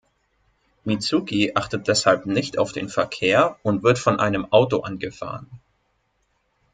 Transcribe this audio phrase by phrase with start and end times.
[0.83, 5.47] Mizuki achtet deshalb nicht auf den Verkehr und wird von einem Auto angefahren.